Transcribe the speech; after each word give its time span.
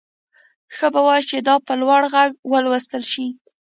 ښه 0.75 0.87
به 0.93 1.01
وي 1.07 1.21
چې 1.29 1.37
دا 1.47 1.55
په 1.65 1.73
لوړ 1.81 2.01
غږ 2.13 2.31
ولوستل 2.51 3.03
شي 3.11 3.25